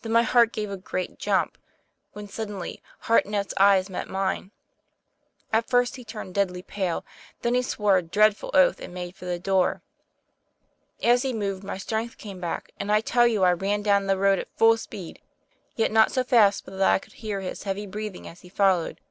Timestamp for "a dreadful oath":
7.98-8.80